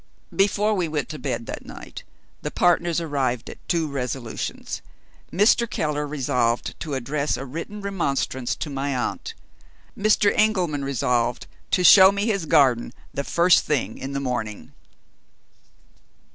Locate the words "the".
2.41-2.49, 13.13-13.23, 14.13-14.19